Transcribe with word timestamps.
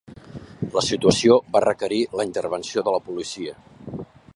La 0.77 0.83
situació 0.85 1.37
va 1.57 1.63
requerir 1.67 2.01
la 2.21 2.27
intervenció 2.31 2.89
de 2.89 2.97
la 2.99 3.05
policia. 3.11 3.57